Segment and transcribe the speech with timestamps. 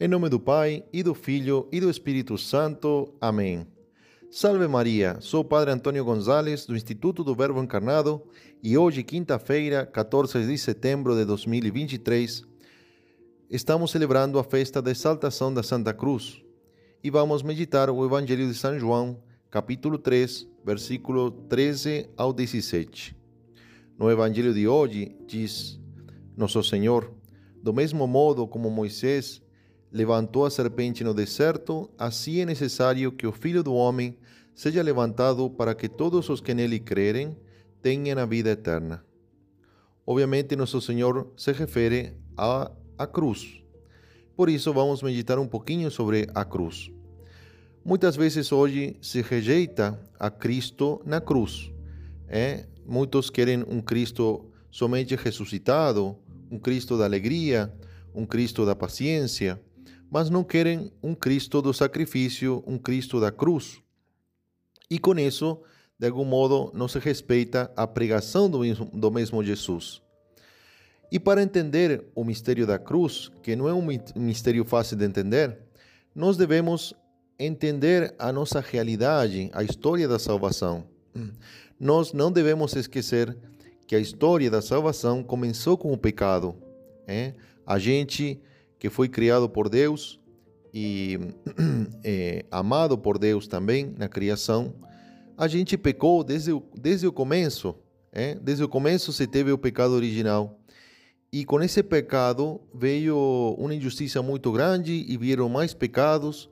[0.00, 3.14] Em nome do Pai, e do Filho, e do Espírito Santo.
[3.20, 3.64] Amém.
[4.28, 8.20] Salve Maria, sou o Padre Antônio Gonzalez, do Instituto do Verbo Encarnado,
[8.60, 12.44] e hoje, quinta-feira, 14 de setembro de 2023,
[13.48, 16.42] estamos celebrando a festa da exaltação da Santa Cruz
[17.02, 23.16] e vamos meditar o Evangelho de São João, capítulo 3, versículo 13 ao 17.
[23.96, 25.80] No Evangelho de hoje, diz
[26.36, 27.14] Nosso Senhor,
[27.62, 29.40] do mesmo modo como Moisés
[29.94, 34.18] levantou a serpente no deserto, assim é necessário que o Filho do Homem
[34.52, 37.38] seja levantado para que todos os que nele crerem
[37.80, 39.04] tenham a vida eterna.
[40.04, 42.72] Obviamente, nosso Senhor se refere à,
[43.06, 43.62] cruz.
[44.36, 46.90] Por isso, vamos meditar um pouquinho sobre a cruz.
[47.84, 51.70] Muitas vezes hoje se rejeita a Cristo na cruz.
[52.26, 52.66] É?
[52.84, 56.18] Muitos querem um Cristo somente ressuscitado,
[56.50, 57.72] um Cristo da alegria,
[58.12, 59.60] um Cristo da paciência
[60.14, 63.82] mas não querem um Cristo do sacrifício, um Cristo da cruz.
[64.88, 65.60] E com isso,
[65.98, 70.00] de algum modo, não se respeita a pregação do mesmo, do mesmo Jesus.
[71.10, 75.58] E para entender o mistério da cruz, que não é um mistério fácil de entender,
[76.14, 76.94] nós devemos
[77.36, 80.84] entender a nossa realidade, a história da salvação.
[81.80, 83.36] Nós não devemos esquecer
[83.84, 86.54] que a história da salvação começou com o pecado.
[87.04, 87.34] É?
[87.66, 88.40] A gente
[88.84, 90.20] que foi criado por Deus
[90.74, 91.18] e
[92.04, 94.74] é, amado por Deus também na criação,
[95.38, 97.74] a gente pecou desde o, desde o começo.
[98.12, 98.34] É?
[98.34, 100.60] Desde o começo se teve o pecado original.
[101.32, 106.50] E com esse pecado veio uma injustiça muito grande e vieram mais pecados.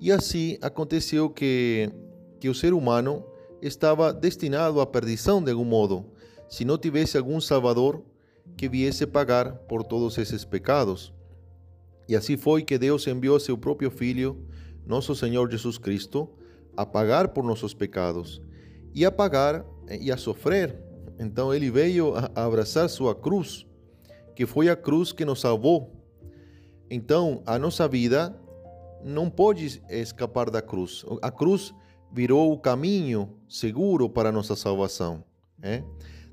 [0.00, 1.90] E assim aconteceu que,
[2.38, 3.24] que o ser humano
[3.60, 6.06] estava destinado à perdição de algum modo,
[6.48, 8.04] se não tivesse algum Salvador
[8.56, 11.12] que viesse pagar por todos esses pecados.
[12.08, 14.44] E assim foi que Deus enviou seu próprio Filho,
[14.86, 16.28] nosso Senhor Jesus Cristo,
[16.76, 18.40] a pagar por nossos pecados
[18.94, 20.78] e a pagar eh, e a sofrer.
[21.18, 23.66] Então ele veio a abraçar sua cruz,
[24.34, 25.96] que foi a cruz que nos salvou.
[26.90, 28.36] Então a nossa vida
[29.04, 31.04] não pode escapar da cruz.
[31.20, 31.74] A cruz
[32.12, 35.24] virou o caminho seguro para a nossa salvação.
[35.62, 35.82] É?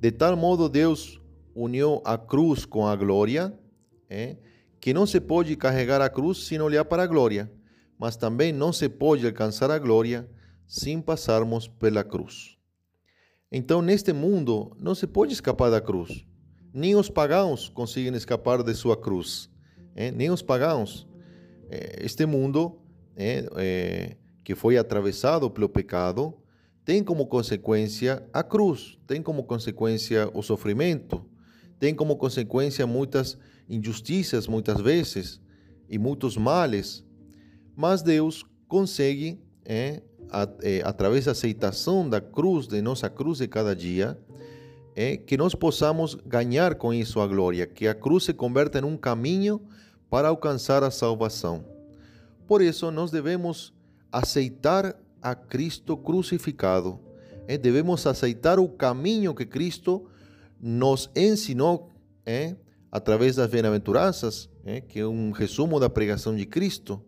[0.00, 1.20] De tal modo Deus
[1.54, 3.56] uniu a cruz com a glória.
[4.08, 4.36] É?
[4.82, 7.48] Que não se pode carregar a cruz sem olhar para a glória,
[7.96, 10.28] mas também não se pode alcançar a glória
[10.66, 12.58] sem passarmos pela cruz.
[13.50, 16.26] Então, neste mundo, não se pode escapar da cruz.
[16.74, 19.48] Nem os pagãos conseguem escapar de sua cruz.
[19.94, 20.10] Eh?
[20.10, 21.06] Nem os pagãos.
[21.70, 22.80] Este mundo
[23.16, 26.34] eh, que foi atravessado pelo pecado
[26.84, 31.24] tem como consequência a cruz, tem como consequência o sofrimento,
[31.78, 33.38] tem como consequência muitas
[33.72, 35.40] injustiças muitas vezes
[35.88, 37.04] e muitos males,
[37.74, 43.48] mas Deus consegue, é, a, é, através da aceitação da cruz, de nossa cruz de
[43.48, 44.18] cada dia,
[44.94, 48.84] é, que nós possamos ganhar com isso a glória, que a cruz se converta em
[48.84, 49.60] um caminho
[50.10, 51.64] para alcançar a salvação.
[52.46, 53.72] Por isso, nós devemos
[54.10, 57.00] aceitar a Cristo crucificado.
[57.48, 60.06] É, devemos aceitar o caminho que Cristo
[60.60, 61.90] nos ensinou
[62.26, 62.54] é,
[62.92, 67.02] através das bem-aventuranças, né, que é um resumo da pregação de Cristo,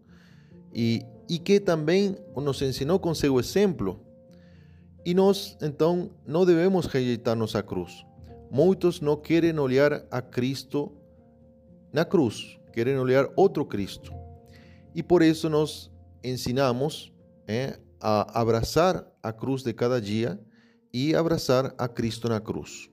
[0.75, 4.00] e, e que também nos ensinou com seu exemplo.
[5.05, 8.05] E nós, então, não devemos rejeitar nossa cruz.
[8.50, 10.91] Muitos não querem olhar a Cristo
[11.93, 14.11] na cruz, querem olhar outro Cristo.
[14.95, 15.91] E por isso nós
[16.22, 17.12] ensinamos
[17.47, 20.41] é, a abraçar a cruz de cada dia
[20.93, 22.89] e abraçar a Cristo na cruz.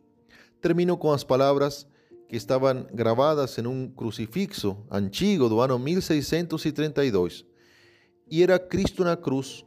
[0.60, 1.88] Termino com as palavras
[2.32, 7.46] que estaban gravadas en un crucifixo antigo do ano 1632.
[8.26, 9.66] E era Cristo na cruz.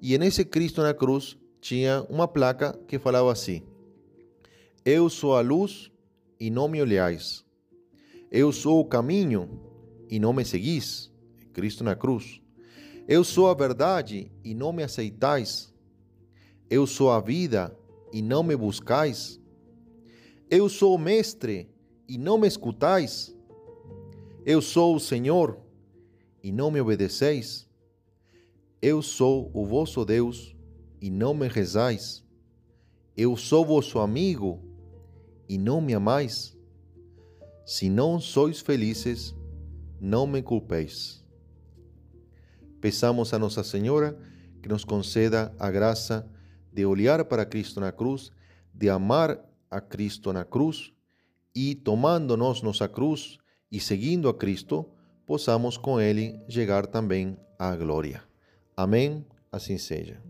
[0.00, 3.62] E en ese Cristo na cruz tinha uma placa que falava assim:
[4.82, 5.92] Eu sou a luz
[6.40, 7.44] e não me olhais.
[8.30, 9.60] Eu sou o caminho
[10.08, 11.12] e não me seguis.
[11.52, 12.40] Cristo na cruz.
[13.06, 15.70] Eu sou a verdade e não me aceitais.
[16.70, 17.78] Eu sou a vida
[18.10, 19.38] e não me buscais.
[20.48, 21.75] Eu sou o mestre
[22.08, 23.34] e não me escutais?
[24.44, 25.58] Eu sou o Senhor
[26.42, 27.68] e não me obedeceis?
[28.80, 30.54] Eu sou o vosso Deus
[31.00, 32.24] e não me rezais?
[33.16, 34.62] Eu sou vosso amigo
[35.48, 36.56] e não me amais?
[37.64, 39.34] Se não sois felizes,
[40.00, 41.24] não me culpeis.
[42.80, 44.16] Peçamos a Nossa Senhora
[44.62, 46.30] que nos conceda a graça
[46.72, 48.30] de olhar para Cristo na cruz,
[48.72, 50.92] de amar a Cristo na cruz
[51.56, 53.38] e tomando-nos nossa cruz
[53.72, 54.84] e seguindo a Cristo,
[55.24, 58.22] possamos com ele chegar também à glória.
[58.76, 59.24] Amém?
[59.50, 60.20] Assim seja.